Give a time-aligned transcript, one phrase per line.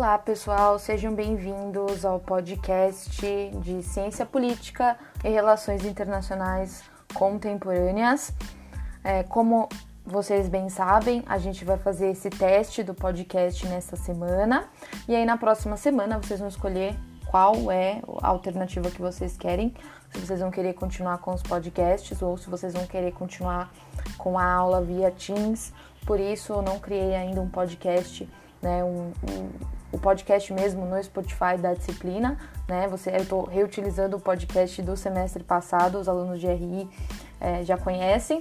[0.00, 3.10] Olá, pessoal, sejam bem-vindos ao podcast
[3.60, 6.82] de Ciência Política e Relações Internacionais
[7.12, 8.32] Contemporâneas.
[9.04, 9.68] É, como
[10.02, 14.70] vocês bem sabem, a gente vai fazer esse teste do podcast nesta semana
[15.06, 16.96] e aí na próxima semana vocês vão escolher
[17.26, 19.74] qual é a alternativa que vocês querem.
[20.14, 23.70] Se vocês vão querer continuar com os podcasts ou se vocês vão querer continuar
[24.16, 25.74] com a aula via Teams.
[26.06, 28.26] Por isso, eu não criei ainda um podcast
[28.62, 29.50] né, um, um,
[29.92, 32.88] o podcast mesmo no Spotify da disciplina, né?
[32.88, 36.88] Você, eu estou reutilizando o podcast do semestre passado, os alunos de RI
[37.40, 38.38] é, já conhecem,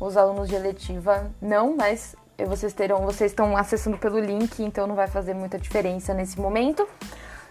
[0.00, 2.14] os alunos de eletiva não, mas
[2.46, 6.86] vocês terão, vocês estão acessando pelo link, então não vai fazer muita diferença nesse momento.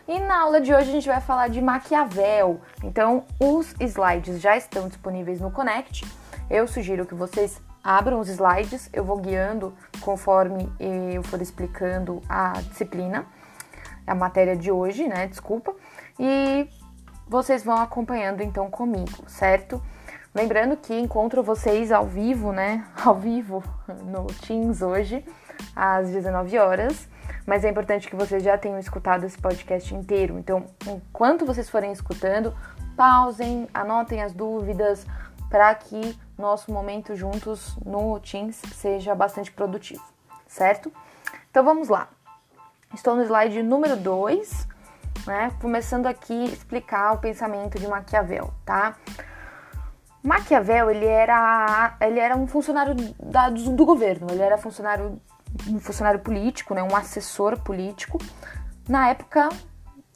[0.07, 2.61] E na aula de hoje a gente vai falar de Maquiavel.
[2.81, 6.05] Então, os slides já estão disponíveis no Connect.
[6.49, 12.51] Eu sugiro que vocês abram os slides, eu vou guiando conforme eu for explicando a
[12.69, 13.25] disciplina,
[14.05, 15.25] a matéria de hoje, né?
[15.25, 15.73] Desculpa.
[16.19, 16.67] E
[17.29, 19.81] vocês vão acompanhando então comigo, certo?
[20.35, 22.85] Lembrando que encontro vocês ao vivo, né?
[23.05, 23.63] Ao vivo
[24.03, 25.23] no Teams hoje,
[25.73, 27.07] às 19 horas.
[27.45, 30.37] Mas é importante que vocês já tenham escutado esse podcast inteiro.
[30.37, 32.53] Então, enquanto vocês forem escutando,
[32.97, 35.07] pausem, anotem as dúvidas,
[35.49, 40.03] para que nosso momento juntos no Teams seja bastante produtivo,
[40.47, 40.91] certo?
[41.49, 42.07] Então vamos lá.
[42.93, 44.67] Estou no slide número 2,
[45.25, 45.51] né?
[45.61, 48.95] Começando aqui explicar o pensamento de Maquiavel, tá?
[50.23, 55.19] Maquiavel, ele era, ele era um funcionário da, do, do governo, ele era funcionário,
[55.67, 56.83] um funcionário político, né?
[56.83, 58.19] Um assessor político
[58.87, 59.49] na época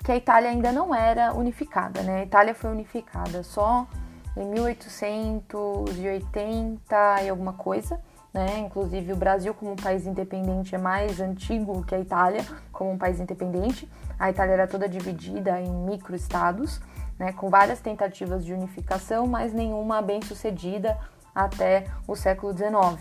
[0.03, 2.22] que a Itália ainda não era unificada, né?
[2.22, 3.88] A Itália foi unificada só
[4.35, 8.01] em 1880 e alguma coisa,
[8.33, 8.57] né?
[8.59, 12.97] Inclusive o Brasil como um país independente é mais antigo que a Itália como um
[12.97, 13.89] país independente.
[14.17, 16.80] A Itália era toda dividida em microestados,
[17.20, 17.33] né?
[17.33, 20.97] Com várias tentativas de unificação, mas nenhuma bem sucedida
[21.36, 22.97] até o século XIX.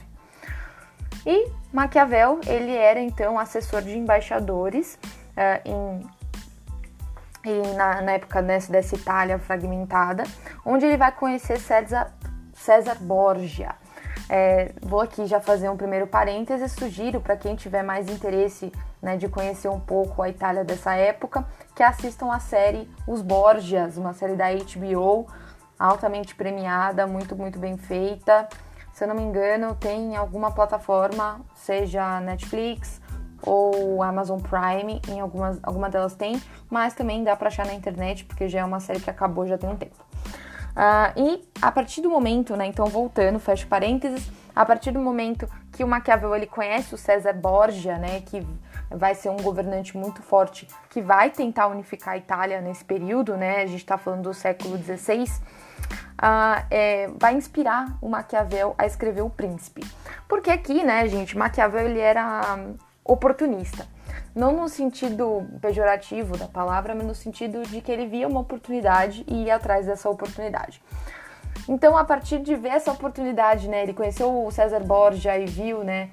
[1.27, 4.99] E Maquiavel, ele era então assessor de embaixadores
[5.37, 6.20] uh, em
[7.45, 10.25] e na, na época dessa, dessa Itália fragmentada,
[10.65, 12.13] onde ele vai conhecer César,
[12.55, 13.75] César Borgia.
[14.29, 18.71] É, vou aqui já fazer um primeiro parêntese, sugiro para quem tiver mais interesse
[19.03, 23.97] né, de conhecer um pouco a Itália dessa época, que assistam a série Os Borgias,
[23.97, 25.27] uma série da HBO,
[25.79, 28.49] altamente premiada, muito, muito bem feita.
[28.93, 33.00] Se eu não me engano, tem alguma plataforma, seja Netflix
[33.43, 38.25] ou Amazon Prime, em algumas, alguma delas tem, mas também dá para achar na internet,
[38.25, 39.97] porque já é uma série que acabou já tem um tempo.
[40.71, 45.49] Uh, e a partir do momento, né, então voltando, fecho parênteses, a partir do momento
[45.73, 48.47] que o Maquiavel ele conhece o César Borgia, né, que
[48.91, 53.63] vai ser um governante muito forte, que vai tentar unificar a Itália nesse período, né,
[53.63, 59.23] a gente está falando do século XVI, uh, é, vai inspirar o Maquiavel a escrever
[59.23, 59.85] O Príncipe.
[60.29, 62.59] Porque aqui, né, gente, Maquiavel ele era
[63.13, 63.87] oportunista.
[64.35, 69.25] Não no sentido pejorativo da palavra, mas no sentido de que ele via uma oportunidade
[69.27, 70.81] e ia atrás dessa oportunidade.
[71.69, 75.83] Então, a partir de ver essa oportunidade, né, ele conheceu o César Borgia e viu,
[75.83, 76.09] né,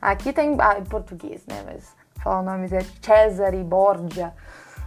[0.00, 4.32] aqui tá ah, em português, né, mas falar o nome é Cesare Borgia.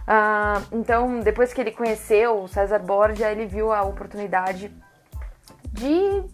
[0.06, 4.72] Ah, então, depois que ele conheceu o César Borgia, ele viu a oportunidade
[5.72, 6.24] de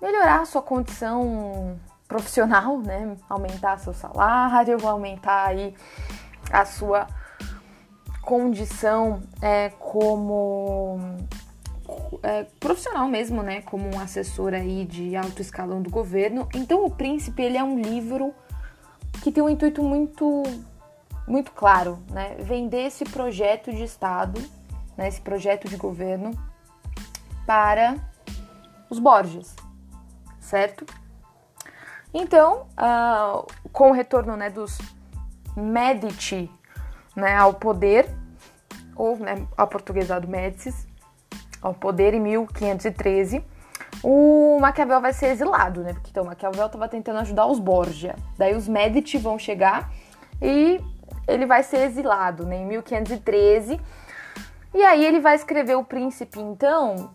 [0.00, 3.16] melhorar a sua condição profissional, né?
[3.28, 5.74] Aumentar seu salário, aumentar aí
[6.50, 7.06] a sua
[8.22, 10.98] condição é, como
[12.22, 13.62] é, profissional mesmo, né?
[13.62, 16.48] Como um assessor aí de alto escalão do governo.
[16.54, 18.34] Então, o Príncipe ele é um livro
[19.22, 20.42] que tem um intuito muito
[21.26, 22.36] muito claro, né?
[22.38, 24.40] Vender esse projeto de Estado,
[24.96, 25.08] né?
[25.08, 26.30] Esse projeto de governo
[27.44, 27.96] para
[28.88, 29.54] os Borges,
[30.38, 30.86] certo?
[32.18, 34.78] Então, uh, com o retorno né, dos
[35.54, 36.50] Medici
[37.14, 38.08] né, ao poder,
[38.96, 40.86] ou né, portuguesado Médicis,
[41.60, 43.44] ao poder em 1513,
[44.02, 45.92] o Maquiavel vai ser exilado, né?
[45.92, 48.16] Porque então Maquiavel estava tentando ajudar os Borgia.
[48.38, 49.92] Daí os Medici vão chegar
[50.40, 50.80] e
[51.28, 52.56] ele vai ser exilado, né?
[52.56, 53.78] Em 1513.
[54.72, 57.10] E aí ele vai escrever o Príncipe, então,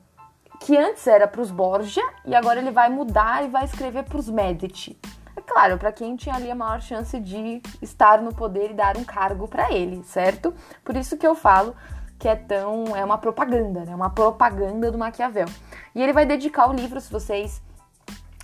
[0.61, 4.17] que antes era para os Borgia e agora ele vai mudar e vai escrever para
[4.17, 4.97] os Medici.
[5.35, 8.95] É claro, para quem tinha ali a maior chance de estar no poder e dar
[8.95, 10.53] um cargo para ele, certo?
[10.85, 11.75] Por isso que eu falo
[12.19, 13.95] que é tão é uma propaganda, né?
[13.95, 15.47] Uma propaganda do Maquiavel.
[15.95, 17.59] E ele vai dedicar o livro, se vocês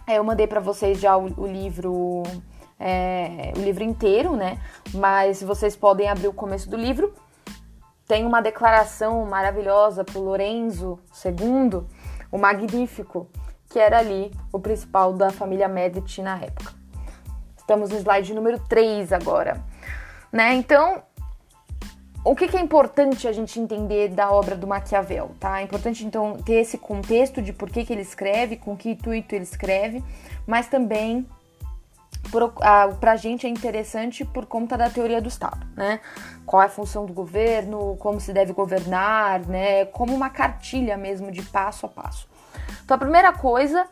[0.08, 2.24] é, eu mandei para vocês já o, o livro
[2.80, 4.58] é, o livro inteiro, né?
[4.92, 7.14] Mas vocês podem abrir o começo do livro.
[8.08, 11.84] Tem uma declaração maravilhosa para Lorenzo II,
[12.32, 13.30] o Magnífico,
[13.70, 16.74] que era ali o principal da família Medici na época.
[17.58, 19.64] Estamos no slide número 3 agora.
[20.32, 20.56] Né?
[20.56, 21.04] Então,
[22.24, 25.62] o que, que, é importante a gente entender da obra do Maquiavel, tá?
[25.62, 29.34] É importante então ter esse contexto de por que, que ele escreve, com que intuito
[29.34, 30.04] ele escreve,
[30.46, 31.26] mas também
[33.00, 36.00] para a gente é interessante por conta da teoria do Estado, né?
[36.46, 39.86] Qual é a função do governo, como se deve governar, né?
[39.86, 42.28] Como uma cartilha mesmo de passo a passo.
[42.84, 43.88] Então a primeira coisa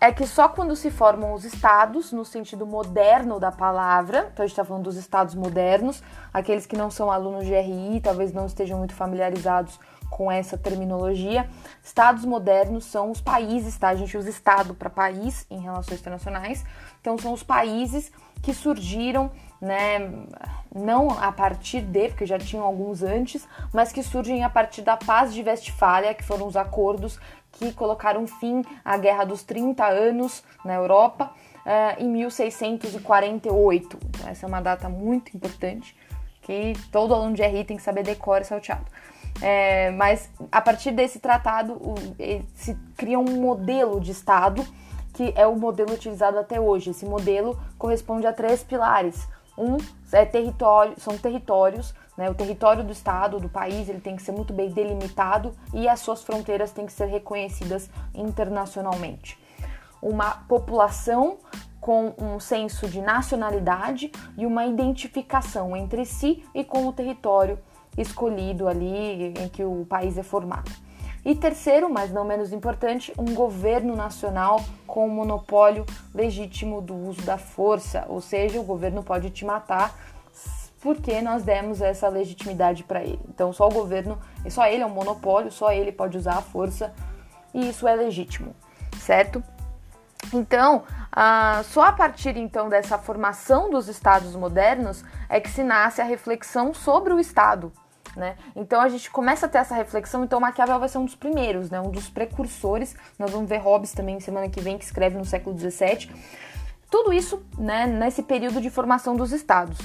[0.00, 4.46] é que só quando se formam os estados, no sentido moderno da palavra, então a
[4.46, 6.02] gente está falando dos estados modernos,
[6.32, 9.78] aqueles que não são alunos de RI, talvez não estejam muito familiarizados
[10.10, 11.48] com essa terminologia.
[11.82, 13.88] Estados modernos são os países, tá?
[13.88, 16.64] A gente usa estado para país em relações internacionais.
[17.00, 18.12] Então são os países
[18.42, 19.30] que surgiram,
[19.60, 19.98] né,
[20.74, 24.96] não a partir de, porque já tinham alguns antes, mas que surgem a partir da
[24.96, 27.18] Paz de Westfália, que foram os acordos
[27.52, 31.32] que colocaram fim à Guerra dos 30 anos na Europa
[31.66, 33.98] uh, em 1648.
[34.08, 35.96] Então, essa é uma data muito importante
[36.42, 38.86] que todo aluno de RI tem que saber decorar e salteado.
[39.42, 41.94] É, mas a partir desse tratado o,
[42.54, 44.66] se cria um modelo de Estado
[45.12, 46.90] que é o modelo utilizado até hoje.
[46.90, 49.26] Esse modelo corresponde a três pilares.
[49.56, 49.76] Um
[50.12, 52.30] é território, são territórios, né?
[52.30, 56.00] O território do estado, do país, ele tem que ser muito bem delimitado e as
[56.00, 59.38] suas fronteiras têm que ser reconhecidas internacionalmente.
[60.02, 61.38] Uma população
[61.80, 67.58] com um senso de nacionalidade e uma identificação entre si e com o território
[67.96, 70.70] escolhido ali em que o país é formado.
[71.24, 75.84] E terceiro, mas não menos importante, um governo nacional com o monopólio
[76.14, 79.94] legítimo do uso da força, ou seja, o governo pode te matar
[80.80, 83.20] porque nós demos essa legitimidade para ele.
[83.28, 84.18] Então, só o governo,
[84.48, 86.94] só ele é um monopólio, só ele pode usar a força
[87.52, 88.54] e isso é legítimo,
[88.98, 89.44] certo?
[90.32, 90.84] Então,
[91.64, 96.72] só a partir então dessa formação dos estados modernos é que se nasce a reflexão
[96.72, 97.70] sobre o Estado,
[98.16, 98.36] né?
[98.54, 100.24] Então a gente começa a ter essa reflexão.
[100.24, 101.80] Então Maquiavel vai ser um dos primeiros, né?
[101.80, 102.94] um dos precursores.
[103.18, 106.10] Nós vamos ver Hobbes também semana que vem, que escreve no século XVII.
[106.90, 109.78] Tudo isso né, nesse período de formação dos estados.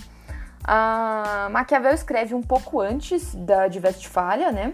[0.63, 4.73] Uh, Maquiavel escreve um pouco antes da, de Westfália, né?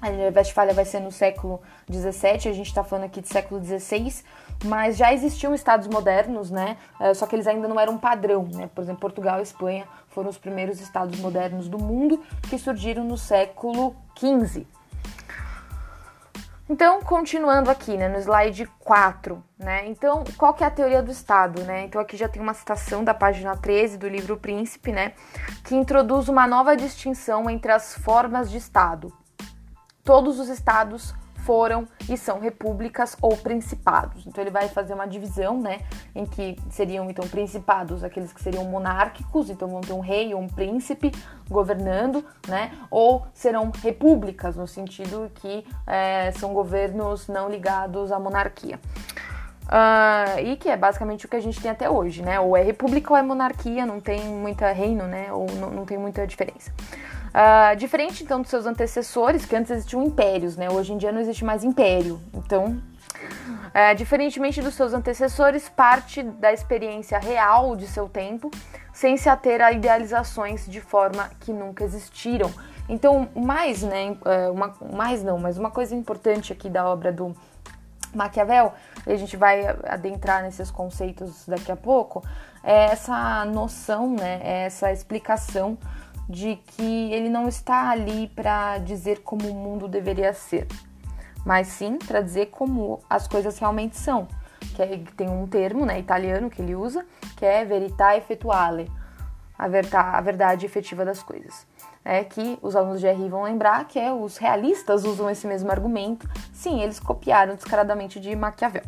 [0.00, 1.60] A Westfália vai ser no século
[1.92, 4.22] XVII, a gente está falando aqui de século XVI,
[4.64, 6.78] mas já existiam estados modernos, né?
[6.98, 8.70] Uh, só que eles ainda não eram padrão, né?
[8.74, 9.86] Por exemplo, Portugal e Espanha
[10.18, 12.20] foram os primeiros estados modernos do mundo
[12.50, 14.66] que surgiram no século XV.
[16.68, 19.86] Então, continuando aqui, né, no slide 4, né?
[19.86, 21.84] Então, qual que é a teoria do Estado, né?
[21.84, 25.12] Então, aqui já tem uma citação da página 13 do livro Príncipe, né,
[25.62, 29.12] que introduz uma nova distinção entre as formas de Estado.
[30.02, 31.14] Todos os estados
[31.48, 34.26] foram e são repúblicas ou principados.
[34.26, 35.78] Então ele vai fazer uma divisão, né,
[36.14, 40.42] em que seriam então principados, aqueles que seriam monárquicos, então vão ter um rei ou
[40.42, 41.10] um príncipe
[41.48, 48.78] governando, né, ou serão repúblicas no sentido que é, são governos não ligados à monarquia.
[49.68, 52.40] Uh, e que é basicamente o que a gente tem até hoje, né?
[52.40, 55.30] Ou é república ou é monarquia, não tem muita reino, né?
[55.30, 56.72] Ou não, não tem muita diferença.
[57.38, 60.68] Uh, diferente então dos seus antecessores, que antes existiam impérios, né?
[60.68, 62.20] Hoje em dia não existe mais império.
[62.34, 62.82] Então,
[63.68, 68.50] uh, diferentemente dos seus antecessores, parte da experiência real de seu tempo,
[68.92, 72.52] sem se ater a idealizações de forma que nunca existiram.
[72.88, 74.10] Então, mais, né?
[74.10, 77.36] Uh, uma, mais não, mas uma coisa importante aqui da obra do
[78.12, 78.72] Maquiavel,
[79.06, 82.24] e a gente vai adentrar nesses conceitos daqui a pouco,
[82.64, 84.40] é essa noção, né?
[84.42, 85.78] É essa explicação
[86.28, 90.66] de que ele não está ali para dizer como o mundo deveria ser,
[91.44, 94.28] mas sim para dizer como as coisas realmente são.
[94.74, 97.06] Que é, tem um termo né, italiano que ele usa,
[97.36, 98.90] que é verità effettuale,
[99.58, 101.66] a, verdade, a verdade efetiva das coisas.
[102.04, 105.70] É que os alunos de RI vão lembrar que é, os realistas usam esse mesmo
[105.70, 106.28] argumento.
[106.52, 108.84] Sim, eles copiaram descaradamente de Maquiavel.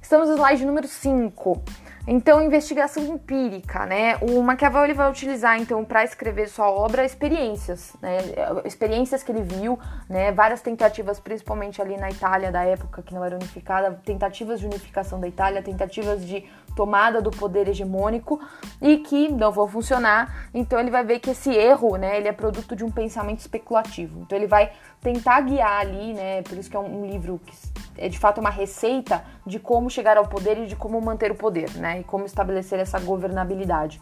[0.00, 1.62] Estamos no slide número 5.
[2.10, 4.16] Então, investigação empírica, né?
[4.22, 8.16] O Maquiavel ele vai utilizar então para escrever sua obra experiências, né?
[8.64, 10.32] Experiências que ele viu, né?
[10.32, 15.20] Várias tentativas, principalmente ali na Itália da época que não era unificada, tentativas de unificação
[15.20, 16.46] da Itália, tentativas de
[16.78, 18.40] tomada do poder hegemônico
[18.80, 20.48] e que não vão funcionar.
[20.54, 22.16] Então ele vai ver que esse erro, né?
[22.16, 24.20] Ele é produto de um pensamento especulativo.
[24.20, 24.70] Então ele vai
[25.00, 26.40] tentar guiar ali, né?
[26.42, 27.52] Por isso que é um, livro que
[27.96, 31.34] é de fato uma receita de como chegar ao poder e de como manter o
[31.34, 31.98] poder, né?
[31.98, 34.00] E como estabelecer essa governabilidade.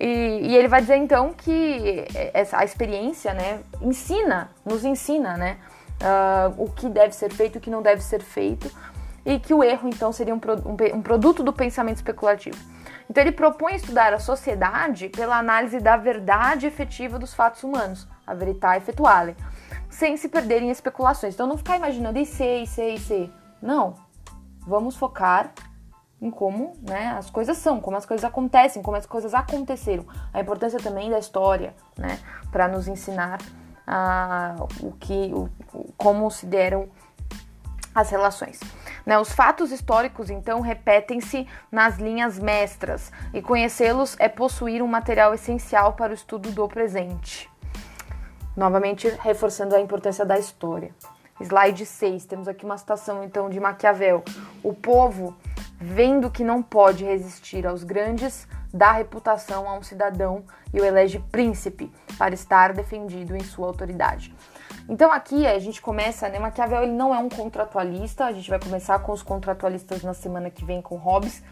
[0.00, 0.06] E,
[0.50, 5.56] e ele vai dizer então que essa, a experiência, né, ensina, nos ensina, né,
[6.00, 8.70] uh, o que deve ser feito e o que não deve ser feito,
[9.28, 12.56] e que o erro então seria um, um, um produto do pensamento especulativo.
[13.10, 18.32] Então ele propõe estudar a sociedade pela análise da verdade efetiva dos fatos humanos, a
[18.32, 19.36] verità effettuale,
[19.90, 21.34] sem se perder em especulações.
[21.34, 23.30] Então não ficar imaginando e ser, e ser, e ser.
[23.60, 23.96] Não.
[24.66, 25.52] Vamos focar
[26.22, 30.06] em como né, as coisas são, como as coisas acontecem, como as coisas aconteceram.
[30.32, 32.18] A importância também da história, né,
[32.50, 33.40] para nos ensinar
[33.86, 35.50] uh, o que, o,
[35.98, 36.88] como se deram
[37.94, 38.60] as relações.
[39.08, 45.32] Né, os fatos históricos, então, repetem-se nas linhas mestras, e conhecê-los é possuir um material
[45.32, 47.48] essencial para o estudo do presente.
[48.54, 50.94] Novamente, reforçando a importância da história.
[51.40, 54.22] Slide 6, temos aqui uma citação então de Maquiavel.
[54.62, 55.34] O povo,
[55.80, 61.18] vendo que não pode resistir aos grandes, dá reputação a um cidadão e o elege
[61.32, 64.34] príncipe para estar defendido em sua autoridade.
[64.88, 66.38] Então aqui a gente começa, né?
[66.38, 70.48] Maquiavel ele não é um contratualista, a gente vai começar com os contratualistas na semana
[70.50, 71.42] que vem com Hobbes,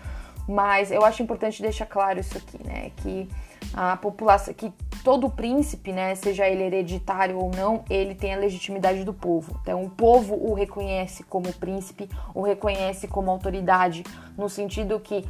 [0.48, 2.90] mas eu acho importante deixar claro isso aqui, né?
[2.96, 3.28] Que
[3.74, 4.72] a população, que
[5.04, 9.58] todo príncipe, né, seja ele hereditário ou não, ele tem a legitimidade do povo.
[9.62, 14.02] Então, o povo o reconhece como príncipe, o reconhece como autoridade,
[14.36, 15.28] no sentido que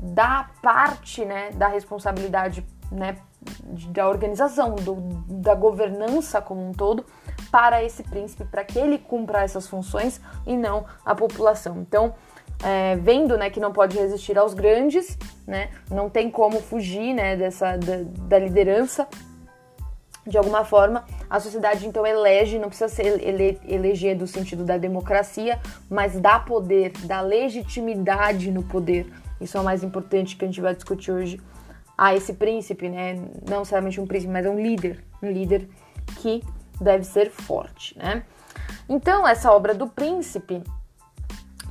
[0.00, 3.16] dá parte, né, da responsabilidade, né,
[3.88, 4.94] da organização, do,
[5.28, 7.04] da governança como um todo
[7.50, 11.78] para esse príncipe, para que ele cumpra essas funções e não a população.
[11.78, 12.14] Então,
[12.62, 17.36] é, vendo né, que não pode resistir aos grandes, né, não tem como fugir né,
[17.36, 19.06] dessa, da, da liderança.
[20.26, 24.76] De alguma forma, a sociedade então elege, não precisa ser ele, eleger do sentido da
[24.76, 29.06] democracia, mas dá poder, dá legitimidade no poder.
[29.40, 31.40] Isso é o mais importante que a gente vai discutir hoje.
[31.96, 33.14] A esse príncipe, né?
[33.48, 35.68] Não necessariamente um príncipe, mas é um líder, um líder
[36.18, 36.42] que
[36.80, 38.22] deve ser forte, né?
[38.88, 40.62] Então, essa obra do príncipe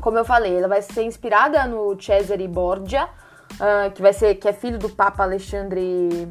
[0.05, 3.05] como eu falei, ela vai ser inspirada no Cesare Borgia,
[3.53, 6.29] uh, que vai ser que é filho do Papa Alexandre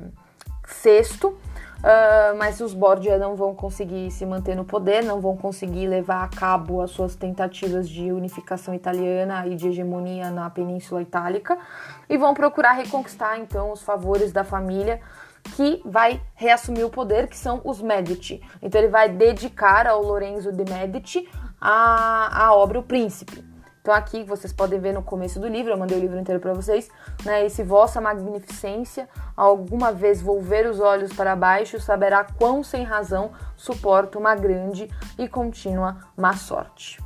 [0.84, 1.26] VI.
[1.26, 6.22] Uh, mas os Borgia não vão conseguir se manter no poder, não vão conseguir levar
[6.22, 11.58] a cabo as suas tentativas de unificação italiana e de hegemonia na Península Itálica
[12.08, 14.98] e vão procurar reconquistar então os favores da família
[15.56, 18.42] que vai reassumir o poder, que são os Medici.
[18.60, 21.28] Então ele vai dedicar ao Lorenzo de Medici
[21.60, 23.44] a, a obra O Príncipe.
[23.80, 26.54] Então aqui vocês podem ver no começo do livro, eu mandei o livro inteiro para
[26.54, 26.88] vocês,
[27.22, 27.44] né?
[27.44, 34.18] Esse vossa magnificência, alguma vez volver os olhos para baixo, saberá quão sem razão suporta
[34.18, 36.98] uma grande e contínua má sorte.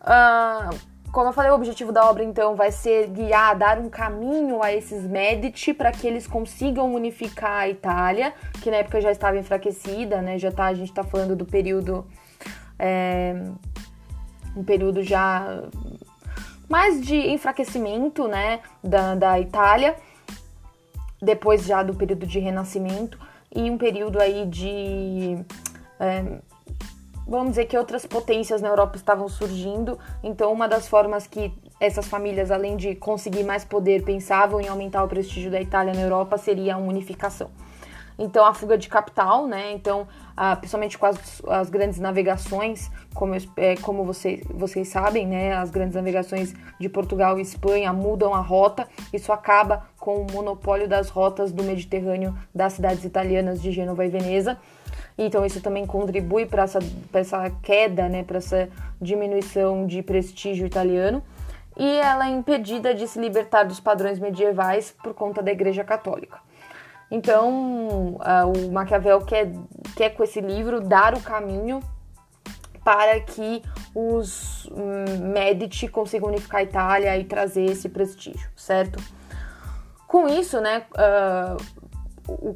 [0.00, 4.62] Uh, como eu falei, o objetivo da obra então vai ser guiar, dar um caminho
[4.62, 9.36] a esses Medici para que eles consigam unificar a Itália, que na época já estava
[9.36, 10.38] enfraquecida, né?
[10.38, 12.06] Já tá, a gente está falando do período
[12.78, 13.34] é,
[14.56, 15.62] um período já
[16.68, 19.94] mais de enfraquecimento, né, da, da Itália,
[21.20, 23.18] depois já do período de renascimento
[23.54, 25.36] e um período aí de
[26.00, 26.40] é,
[27.26, 32.06] vamos dizer que outras potências na Europa estavam surgindo, então uma das formas que essas
[32.06, 36.38] famílias, além de conseguir mais poder, pensavam em aumentar o prestígio da Itália na Europa
[36.38, 37.50] seria a unificação.
[38.18, 39.72] Então, a fuga de capital, né?
[39.72, 45.54] Então, ah, principalmente com as, as, grandes navegações, como, é, como vocês, sabem, né?
[45.54, 48.86] As grandes navegações de Portugal e Espanha mudam a rota.
[49.12, 54.08] Isso acaba com o monopólio das rotas do Mediterrâneo das cidades italianas de Gênova e
[54.08, 54.58] Veneza.
[55.16, 56.78] Então, isso também contribui para essa,
[57.12, 58.22] essa queda, né?
[58.24, 58.68] Para essa
[59.00, 61.22] diminuição de prestígio italiano
[61.76, 66.38] e ela é impedida de se libertar dos padrões medievais por conta da Igreja Católica.
[67.10, 69.52] Então, uh, o Maquiavel quer,
[69.96, 71.80] quer com esse livro dar o caminho
[72.84, 73.62] para que
[73.94, 78.98] os um, Medici consigam unificar a Itália e trazer esse prestígio, certo?
[80.06, 81.62] Com isso, né, uh,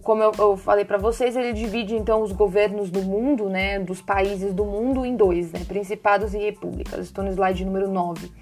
[0.03, 4.01] como eu, eu falei para vocês, ele divide então os governos do mundo, né, dos
[4.01, 7.07] países do mundo em dois, né, principados e repúblicas.
[7.07, 8.27] Estou no slide número 9.
[8.27, 8.33] Uh,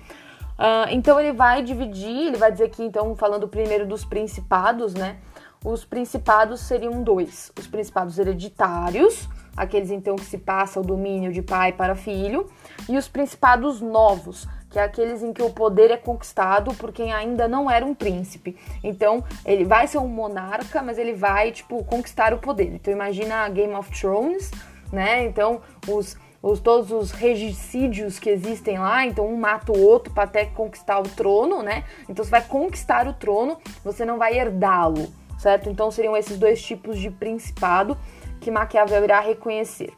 [0.58, 5.16] ah, então ele vai dividir, ele vai dizer que então falando primeiro dos principados, né,
[5.64, 11.40] os principados seriam dois: os principados hereditários, aqueles então que se passa o domínio de
[11.40, 12.46] pai para filho,
[12.88, 17.12] e os principados novos, que é aqueles em que o poder é conquistado por quem
[17.12, 18.56] ainda não era um príncipe.
[18.82, 22.74] Então, ele vai ser um monarca, mas ele vai, tipo, conquistar o poder.
[22.74, 24.50] Então, imagina Game of Thrones,
[24.92, 25.24] né?
[25.26, 30.24] Então, os os, todos os regicídios que existem lá, então um mata o outro para
[30.24, 31.84] até conquistar o trono, né?
[32.06, 35.70] Então você vai conquistar o trono, você não vai herdá-lo, certo?
[35.70, 37.96] Então seriam esses dois tipos de principado
[38.42, 39.94] que Maquiavel irá reconhecer.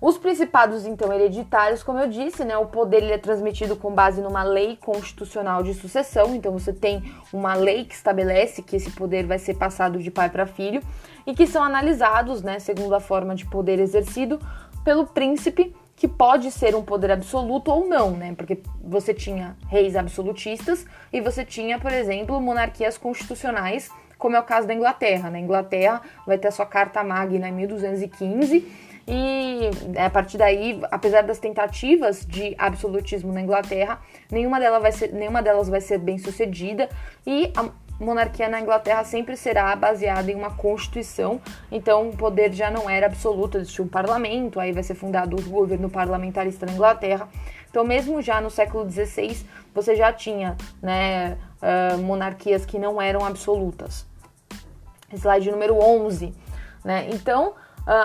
[0.00, 4.20] Os principados, então, hereditários, como eu disse, né, o poder ele é transmitido com base
[4.20, 6.36] numa lei constitucional de sucessão.
[6.36, 7.02] Então, você tem
[7.32, 10.80] uma lei que estabelece que esse poder vai ser passado de pai para filho
[11.26, 14.38] e que são analisados, né, segundo a forma de poder exercido
[14.84, 18.32] pelo príncipe, que pode ser um poder absoluto ou não, né?
[18.36, 24.44] Porque você tinha reis absolutistas e você tinha, por exemplo, monarquias constitucionais, como é o
[24.44, 25.28] caso da Inglaterra.
[25.28, 25.40] Né?
[25.40, 31.22] Inglaterra vai ter a sua Carta Magna em 1215 e é, a partir daí, apesar
[31.22, 33.98] das tentativas de absolutismo na Inglaterra,
[34.30, 36.90] nenhuma delas vai ser, nenhuma delas vai ser bem sucedida
[37.26, 41.40] e a monarquia na Inglaterra sempre será baseada em uma constituição,
[41.72, 45.42] então o poder já não era absoluto, existia um parlamento, aí vai ser fundado o
[45.42, 47.26] governo parlamentarista na Inglaterra.
[47.70, 49.36] Então, mesmo já no século XVI,
[49.74, 54.06] você já tinha né, uh, monarquias que não eram absolutas.
[55.12, 56.34] Slide número 11.
[56.84, 57.08] Né?
[57.12, 57.54] Então,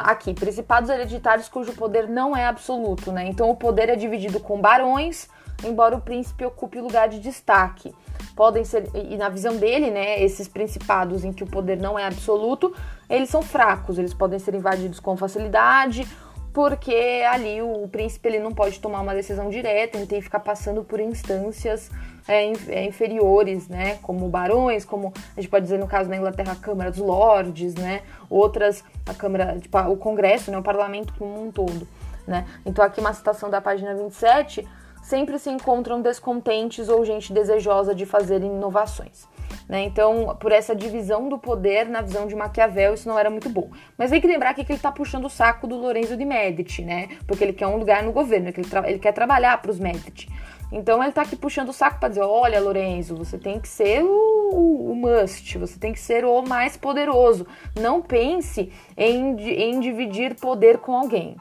[0.03, 3.27] aqui, principados hereditários cujo poder não é absoluto, né?
[3.27, 5.27] Então o poder é dividido com barões,
[5.63, 7.93] embora o príncipe ocupe lugar de destaque.
[8.35, 12.05] Podem ser, e na visão dele, né, esses principados em que o poder não é
[12.05, 12.73] absoluto,
[13.09, 16.07] eles são fracos, eles podem ser invadidos com facilidade
[16.53, 20.39] porque ali o, príncipe ele não pode tomar uma decisão direta, ele tem que ficar
[20.39, 21.89] passando por instâncias
[22.27, 26.53] é, é, inferiores, né, como barões, como a gente pode dizer no caso da Inglaterra
[26.53, 31.43] a Câmara dos Lordes, né, outras a Câmara, tipo, o Congresso, né, o Parlamento como
[31.43, 31.87] um todo,
[32.27, 32.45] né.
[32.63, 34.67] Então aqui uma citação da página 27,
[35.01, 39.27] sempre se encontram descontentes ou gente desejosa de fazer inovações.
[39.67, 39.83] Né?
[39.83, 43.69] Então, por essa divisão do poder na visão de Maquiavel, isso não era muito bom.
[43.97, 47.09] Mas tem que lembrar que ele está puxando o saco do Lorenzo de Medici, né?
[47.27, 50.27] Porque ele quer um lugar no governo, ele, ele quer trabalhar para os Medici.
[50.71, 54.03] Então ele está aqui puxando o saco para dizer: olha, Lorenzo, você tem que ser
[54.03, 57.45] o, o, o, must, você tem que ser o mais poderoso.
[57.79, 61.37] Não pense em, em dividir poder com alguém.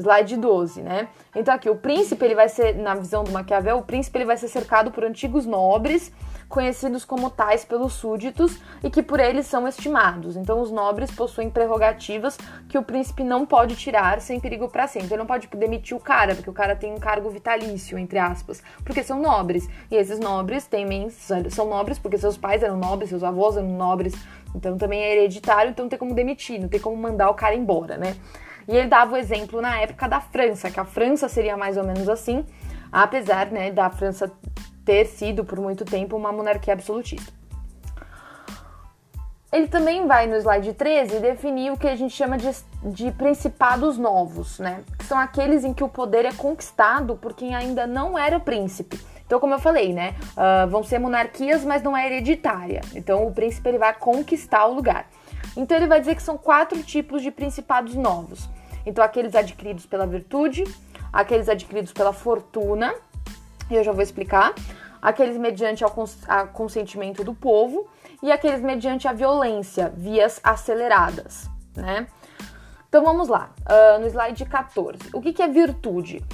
[0.00, 1.08] Slide 12, né?
[1.34, 4.36] Então aqui, o príncipe, ele vai ser, na visão do Maquiavel, o príncipe ele vai
[4.36, 6.12] ser cercado por antigos nobres
[6.48, 10.36] conhecidos como tais pelos súditos e que por eles são estimados.
[10.36, 12.36] Então, os nobres possuem prerrogativas
[12.68, 15.10] que o príncipe não pode tirar sem perigo para sempre.
[15.10, 18.60] Ele não pode demitir o cara, porque o cara tem um cargo vitalício, entre aspas,
[18.84, 19.68] porque são nobres.
[19.88, 24.12] E esses nobres temem, são nobres porque seus pais eram nobres, seus avós eram nobres,
[24.52, 27.54] então também é hereditário, então não tem como demitir, não tem como mandar o cara
[27.54, 28.16] embora, né?
[28.70, 31.82] E ele dava o exemplo na época da França, que a França seria mais ou
[31.82, 32.46] menos assim,
[32.92, 34.30] apesar né, da França
[34.84, 37.32] ter sido por muito tempo uma monarquia absolutista.
[39.52, 42.48] Ele também vai no slide 13 definir o que a gente chama de,
[42.84, 44.84] de principados novos, né?
[44.96, 49.00] Que são aqueles em que o poder é conquistado por quem ainda não era príncipe.
[49.26, 50.14] Então, como eu falei, né?
[50.36, 52.80] Uh, vão ser monarquias, mas não é hereditária.
[52.94, 55.08] Então, o príncipe ele vai conquistar o lugar.
[55.56, 58.48] Então, ele vai dizer que são quatro tipos de principados novos.
[58.84, 60.64] Então, aqueles adquiridos pela virtude,
[61.12, 62.94] aqueles adquiridos pela fortuna,
[63.70, 64.54] eu já vou explicar,
[65.00, 66.18] aqueles mediante ao cons
[66.52, 67.88] consentimento do povo
[68.22, 72.06] e aqueles mediante a violência, vias aceleradas, né?
[72.88, 74.98] Então vamos lá, uh, no slide 14.
[75.12, 76.24] O que, que é virtude?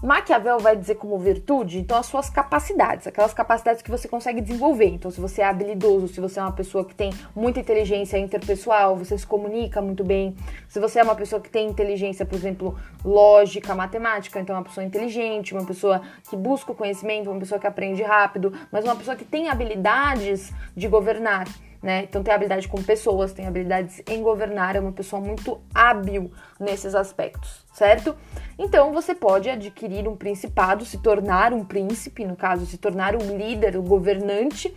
[0.00, 4.86] Maquiavel vai dizer como virtude, então, as suas capacidades, aquelas capacidades que você consegue desenvolver.
[4.86, 8.96] Então, se você é habilidoso, se você é uma pessoa que tem muita inteligência interpessoal,
[8.96, 10.36] você se comunica muito bem.
[10.68, 14.64] Se você é uma pessoa que tem inteligência, por exemplo, lógica, matemática, então, é uma
[14.64, 18.94] pessoa inteligente, uma pessoa que busca o conhecimento, uma pessoa que aprende rápido, mas uma
[18.94, 21.48] pessoa que tem habilidades de governar
[21.82, 22.04] né?
[22.04, 26.94] Então tem habilidade com pessoas, tem habilidades em governar, é uma pessoa muito hábil nesses
[26.94, 28.16] aspectos, certo?
[28.58, 33.36] Então você pode adquirir um principado, se tornar um príncipe, no caso, se tornar um
[33.36, 34.74] líder, um governante,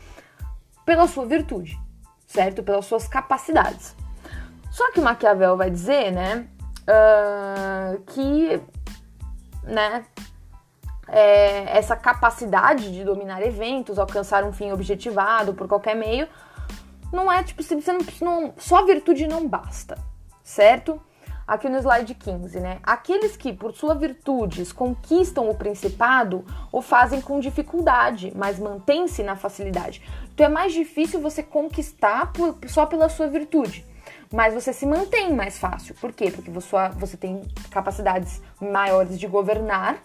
[0.85, 1.79] pela sua virtude,
[2.27, 2.61] certo?
[2.63, 3.95] Pelas suas capacidades.
[4.69, 6.47] Só que Maquiavel vai dizer, né,
[6.87, 8.61] uh, que,
[9.63, 10.05] né,
[11.07, 16.27] é, essa capacidade de dominar eventos, alcançar um fim objetivado por qualquer meio,
[17.11, 19.97] não é tipo, você não, não, só virtude não basta,
[20.43, 21.01] certo?
[21.47, 22.79] Aqui no slide 15, né?
[22.81, 29.35] Aqueles que, por suas virtudes, conquistam o principado o fazem com dificuldade, mas mantêm-se na
[29.35, 30.01] facilidade.
[30.33, 33.85] Então é mais difícil você conquistar por, só pela sua virtude
[34.33, 35.93] mas você se mantém mais fácil.
[35.95, 36.31] Por quê?
[36.31, 39.97] Porque você, você tem capacidades maiores de governar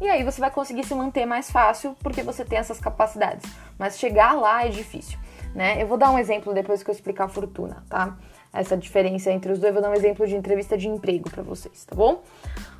[0.00, 3.50] e aí você vai conseguir se manter mais fácil porque você tem essas capacidades.
[3.76, 5.18] Mas chegar lá é difícil
[5.56, 5.82] né?
[5.82, 8.16] Eu vou dar um exemplo depois que eu explicar a fortuna, tá?
[8.52, 9.72] essa diferença entre os dois.
[9.72, 12.22] Vou dar um exemplo de entrevista de emprego para vocês, tá bom?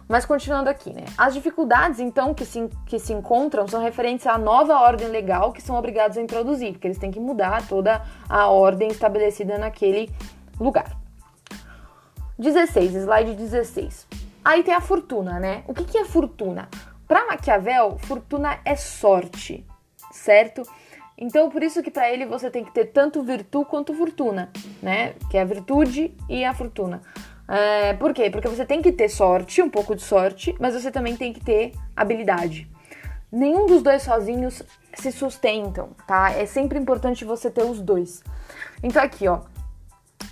[0.09, 1.05] Mas continuando aqui, né?
[1.19, 5.61] As dificuldades, então, que se, que se encontram são referentes à nova ordem legal que
[5.61, 10.11] são obrigados a introduzir, porque eles têm que mudar toda a ordem estabelecida naquele
[10.61, 10.97] lugar.
[12.39, 14.07] 16, slide 16.
[14.45, 15.65] Aí tem a fortuna, né?
[15.67, 16.69] O que, que é fortuna?
[17.09, 19.67] Para Maquiavel, fortuna é sorte,
[20.13, 20.63] certo?
[21.19, 24.51] Então, por isso que para ele você tem que ter tanto virtude quanto fortuna,
[24.83, 25.15] né?
[25.31, 27.01] Que é a virtude e a fortuna.
[27.49, 28.29] É, por quê?
[28.29, 31.41] Porque você tem que ter sorte, um pouco de sorte, mas você também tem que
[31.41, 32.69] ter habilidade.
[33.31, 34.63] Nenhum dos dois sozinhos
[34.95, 36.33] se sustentam, tá?
[36.33, 38.23] É sempre importante você ter os dois.
[38.83, 39.41] Então aqui, ó,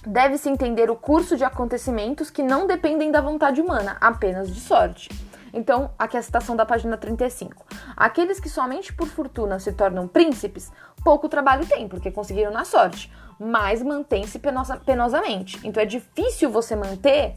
[0.07, 5.09] deve-se entender o curso de acontecimentos que não dependem da vontade humana, apenas de sorte.
[5.55, 7.65] Então, aqui é a citação da página 35.
[7.97, 10.71] Aqueles que somente por fortuna se tornam príncipes,
[11.03, 15.61] pouco trabalho têm, porque conseguiram na sorte mas mantém-se penosa, penosamente.
[15.65, 17.35] Então é difícil você manter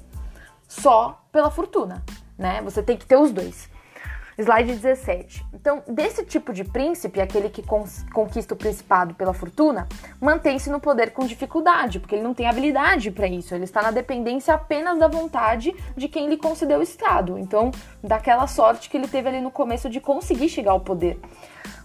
[0.67, 2.03] só pela fortuna,
[2.38, 2.62] né?
[2.62, 3.69] Você tem que ter os dois.
[4.38, 5.45] Slide 17.
[5.52, 7.63] Então, desse tipo de príncipe, aquele que
[8.13, 9.88] conquista o principado pela fortuna,
[10.21, 13.56] mantém-se no poder com dificuldade, porque ele não tem habilidade para isso.
[13.56, 17.38] Ele está na dependência apenas da vontade de quem lhe concedeu o Estado.
[17.39, 17.71] Então,
[18.04, 21.19] daquela sorte que ele teve ali no começo de conseguir chegar ao poder.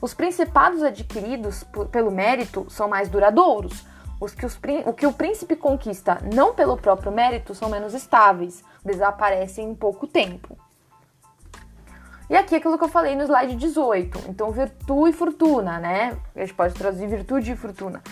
[0.01, 3.87] Os principados adquiridos por, pelo mérito são mais duradouros,
[4.21, 8.63] os que os, o que o príncipe conquista não pelo próprio mérito são menos estáveis,
[8.85, 10.57] desaparecem em pouco tempo.
[12.33, 14.31] E aqui aquilo que eu falei no slide 18.
[14.31, 16.17] Então, virtude e fortuna, né?
[16.35, 18.03] A gente pode traduzir virtude e fortuna.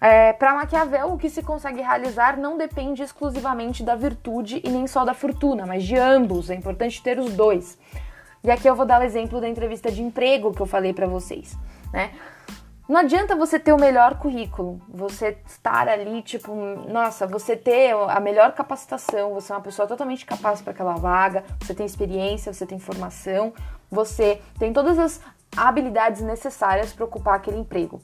[0.00, 4.88] É, Para Maquiavel, o que se consegue realizar não depende exclusivamente da virtude e nem
[4.88, 6.50] só da fortuna, mas de ambos.
[6.50, 7.78] É importante ter os dois.
[8.42, 11.06] E aqui eu vou dar o exemplo da entrevista de emprego que eu falei para
[11.06, 11.56] vocês,
[11.92, 12.10] né?
[12.90, 16.52] Não adianta você ter o melhor currículo, você estar ali, tipo,
[16.88, 21.44] nossa, você ter a melhor capacitação, você é uma pessoa totalmente capaz para aquela vaga,
[21.60, 23.52] você tem experiência, você tem formação,
[23.88, 25.20] você tem todas as
[25.56, 28.02] habilidades necessárias para ocupar aquele emprego.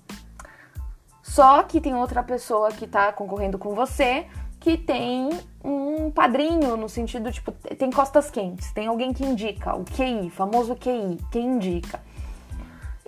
[1.21, 4.29] Só que tem outra pessoa que está concorrendo com você
[4.61, 5.31] que tem
[5.65, 10.77] um padrinho no sentido, tipo, tem costas quentes, tem alguém que indica, o QI, famoso
[10.77, 12.06] QI, quem indica.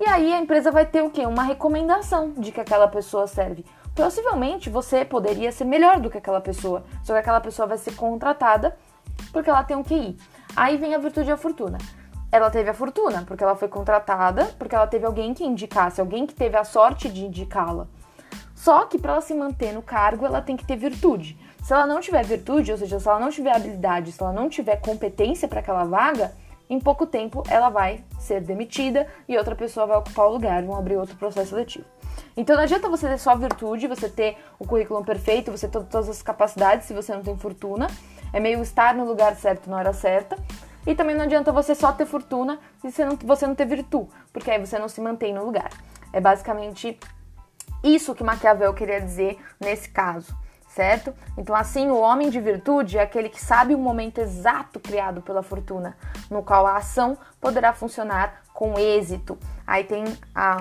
[0.00, 1.26] E aí a empresa vai ter o quê?
[1.26, 3.64] Uma recomendação de que aquela pessoa serve.
[3.96, 7.96] Possivelmente você poderia ser melhor do que aquela pessoa, só que aquela pessoa vai ser
[7.96, 8.76] contratada
[9.32, 10.16] porque ela tem um QI.
[10.54, 11.78] Aí vem a virtude e a fortuna.
[12.30, 16.26] Ela teve a fortuna porque ela foi contratada, porque ela teve alguém que indicasse, alguém
[16.26, 17.88] que teve a sorte de indicá-la.
[18.54, 21.36] Só que para ela se manter no cargo, ela tem que ter virtude.
[21.62, 24.48] Se ela não tiver virtude, ou seja, se ela não tiver habilidade, se ela não
[24.48, 26.32] tiver competência para aquela vaga,
[26.68, 30.76] em pouco tempo ela vai ser demitida e outra pessoa vai ocupar o lugar, vão
[30.76, 31.84] abrir outro processo seletivo.
[32.36, 36.08] Então não adianta você ter só virtude, você ter o currículo perfeito, você ter todas
[36.08, 37.88] as capacidades se você não tem fortuna.
[38.32, 40.36] É meio estar no lugar certo na hora certa.
[40.86, 44.08] E também não adianta você só ter fortuna se você não, você não ter virtude,
[44.32, 45.70] porque aí você não se mantém no lugar.
[46.12, 46.98] É basicamente
[47.82, 50.34] isso que Maquiavel queria dizer nesse caso
[50.78, 51.12] certo?
[51.36, 55.42] Então, assim, o homem de virtude é aquele que sabe o momento exato criado pela
[55.42, 55.96] fortuna,
[56.30, 59.36] no qual a ação poderá funcionar com êxito.
[59.66, 60.04] Aí tem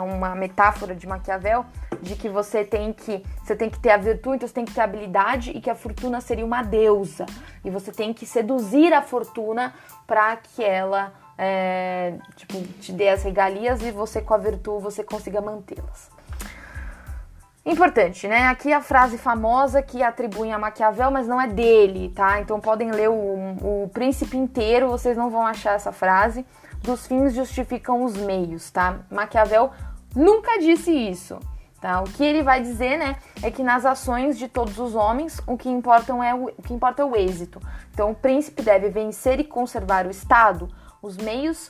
[0.02, 1.64] uma metáfora de Maquiavel
[2.02, 4.74] de que você tem que você tem que ter a virtude, então você tem que
[4.74, 7.28] ter a habilidade e que a fortuna seria uma deusa
[7.64, 9.72] e você tem que seduzir a fortuna
[10.08, 15.04] para que ela é, tipo, te dê as regalias e você com a virtude você
[15.04, 16.17] consiga mantê-las.
[17.68, 18.48] Importante, né?
[18.48, 22.40] Aqui a frase famosa que atribuem a Maquiavel, mas não é dele, tá?
[22.40, 26.46] Então podem ler o, o príncipe inteiro, vocês não vão achar essa frase.
[26.82, 29.00] Dos fins justificam os meios, tá?
[29.12, 29.70] Maquiavel
[30.16, 31.38] nunca disse isso,
[31.82, 32.00] tá?
[32.00, 35.58] O que ele vai dizer, né, é que nas ações de todos os homens, o
[35.58, 37.60] que, importam é o, o que importa é o êxito.
[37.94, 40.70] Então o príncipe deve vencer e conservar o Estado.
[41.02, 41.68] Os meios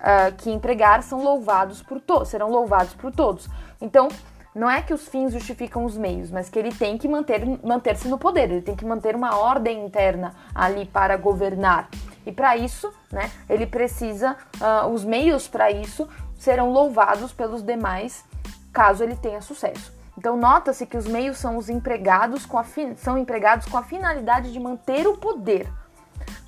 [0.00, 3.50] uh, que empregar são louvados por todos, serão louvados por todos.
[3.82, 4.08] Então,
[4.56, 8.08] não é que os fins justificam os meios, mas que ele tem que manter, manter-se
[8.08, 11.90] no poder, ele tem que manter uma ordem interna ali para governar.
[12.24, 18.24] E para isso, né, ele precisa, uh, os meios para isso serão louvados pelos demais,
[18.72, 19.92] caso ele tenha sucesso.
[20.16, 22.64] Então nota-se que os meios são os empregados com a
[22.96, 25.70] são empregados com a finalidade de manter o poder.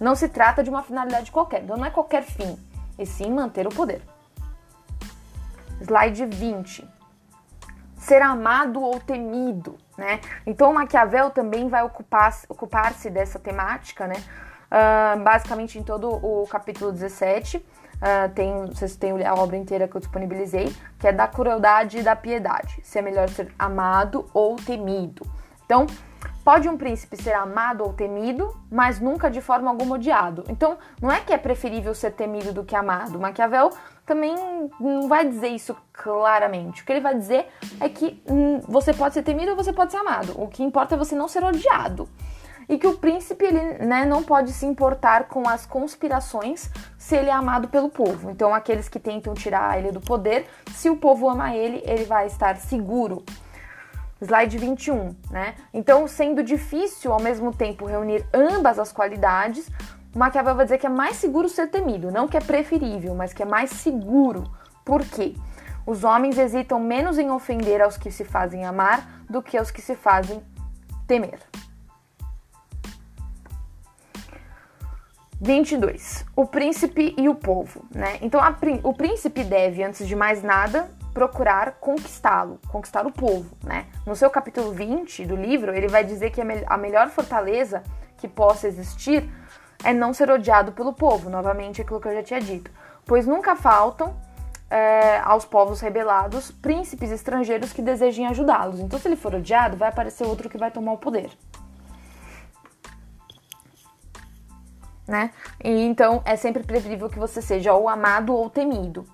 [0.00, 2.58] Não se trata de uma finalidade qualquer, então não é qualquer fim,
[2.98, 4.00] e sim manter o poder.
[5.82, 6.97] Slide 20
[8.08, 10.20] ser amado ou temido, né?
[10.46, 14.16] Então Maquiavel também vai ocupar-se ocupar dessa temática, né?
[14.70, 19.94] Uh, basicamente em todo o capítulo 17, uh, tem, vocês têm a obra inteira que
[19.94, 22.80] eu disponibilizei, que é da crueldade e da piedade.
[22.82, 25.26] Se é melhor ser amado ou temido.
[25.64, 25.86] Então,
[26.48, 30.44] Pode um príncipe ser amado ou temido, mas nunca de forma alguma odiado.
[30.48, 33.20] Então, não é que é preferível ser temido do que amado.
[33.20, 33.70] Maquiavel
[34.08, 34.34] também
[34.80, 36.82] não vai dizer isso claramente.
[36.82, 37.46] O que ele vai dizer
[37.78, 40.32] é que hum, você pode ser temido ou você pode ser amado.
[40.40, 42.08] O que importa é você não ser odiado.
[42.66, 47.28] E que o príncipe ele, né, não pode se importar com as conspirações se ele
[47.28, 48.30] é amado pelo povo.
[48.30, 52.26] Então, aqueles que tentam tirar ele do poder, se o povo ama ele, ele vai
[52.26, 53.24] estar seguro.
[54.20, 55.54] Slide 21, né?
[55.72, 59.70] Então, sendo difícil ao mesmo tempo reunir ambas as qualidades,
[60.18, 63.42] Maquiavel vai dizer que é mais seguro ser temido, não que é preferível, mas que
[63.42, 64.44] é mais seguro.
[64.84, 65.34] Por quê?
[65.86, 69.80] Os homens hesitam menos em ofender aos que se fazem amar do que aos que
[69.80, 70.42] se fazem
[71.06, 71.38] temer.
[75.40, 76.26] 22.
[76.34, 78.18] O príncipe e o povo, né?
[78.20, 83.86] Então, a, o príncipe deve, antes de mais nada, procurar conquistá-lo, conquistar o povo, né?
[84.04, 87.84] No seu capítulo 20 do livro, ele vai dizer que a melhor fortaleza
[88.16, 89.30] que possa existir
[89.84, 92.70] é não ser odiado pelo povo, novamente aquilo que eu já tinha dito,
[93.04, 94.14] pois nunca faltam
[94.70, 98.80] é, aos povos rebelados príncipes estrangeiros que desejem ajudá-los.
[98.80, 101.30] Então, se ele for odiado, vai aparecer outro que vai tomar o poder.
[105.06, 105.30] Né?
[105.64, 109.06] E, então, é sempre preferível que você seja ou amado ou temido,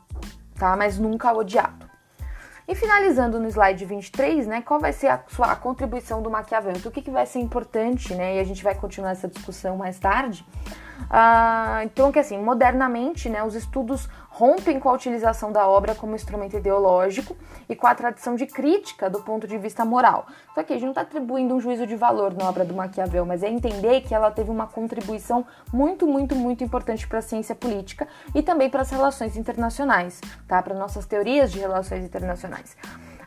[0.58, 0.76] tá?
[0.76, 1.83] Mas nunca odiado.
[2.66, 6.72] E finalizando no slide 23, né, qual vai ser a sua a contribuição do Maquiavel?
[6.72, 9.76] Então, o que, que vai ser importante, né, e a gente vai continuar essa discussão
[9.76, 10.46] mais tarde.
[11.10, 16.16] Ah, então, que assim, modernamente, né, os estudos rompem com a utilização da obra como
[16.16, 17.36] instrumento ideológico
[17.68, 20.26] e com a tradição de crítica do ponto de vista moral.
[20.52, 23.24] Só que a gente não está atribuindo um juízo de valor na obra do Maquiavel,
[23.24, 27.54] mas é entender que ela teve uma contribuição muito, muito, muito importante para a ciência
[27.54, 30.60] política e também para as relações internacionais, tá?
[30.60, 32.76] Para nossas teorias de relações internacionais.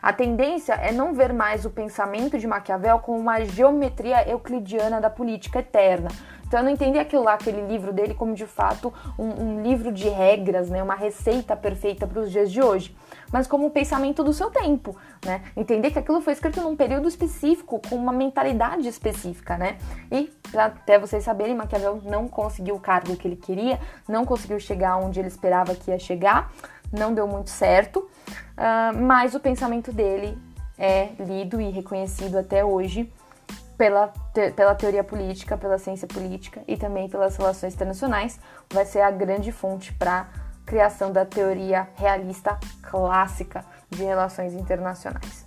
[0.00, 5.10] A tendência é não ver mais o pensamento de Maquiavel como uma geometria euclidiana da
[5.10, 6.08] política eterna,
[6.48, 9.92] então eu não entendi aquilo lá, aquele livro dele, como de fato um, um livro
[9.92, 10.82] de regras, né?
[10.82, 12.96] Uma receita perfeita para os dias de hoje.
[13.30, 15.42] Mas como um pensamento do seu tempo, né?
[15.54, 19.76] Entender que aquilo foi escrito num período específico, com uma mentalidade específica, né?
[20.10, 24.96] E até vocês saberem, Maquiavel não conseguiu o cargo que ele queria, não conseguiu chegar
[24.96, 26.50] onde ele esperava que ia chegar,
[26.92, 30.38] não deu muito certo, uh, mas o pensamento dele
[30.78, 33.12] é lido e reconhecido até hoje
[33.76, 38.38] pela, te, pela teoria política, pela ciência política e também pelas relações internacionais,
[38.72, 40.28] vai ser a grande fonte para
[40.66, 45.46] criação da teoria realista clássica de relações internacionais.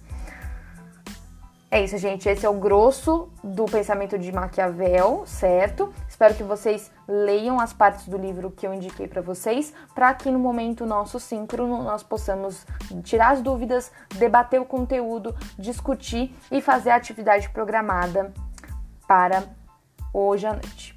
[1.69, 2.27] É isso, gente.
[2.27, 5.93] Esse é o grosso do pensamento de Maquiavel, certo?
[6.21, 10.29] Espero que vocês leiam as partes do livro que eu indiquei para vocês, para que
[10.29, 12.63] no momento nosso síncrono nós possamos
[13.01, 18.31] tirar as dúvidas, debater o conteúdo, discutir e fazer a atividade programada
[19.07, 19.45] para
[20.13, 20.93] hoje à noite.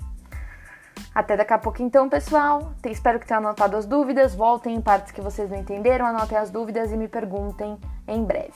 [1.15, 2.75] Até daqui a pouco então, pessoal.
[2.85, 4.35] Espero que tenham anotado as dúvidas.
[4.35, 8.53] Voltem em partes que vocês não entenderam, anotem as dúvidas e me perguntem em breve.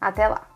[0.00, 0.53] Até lá!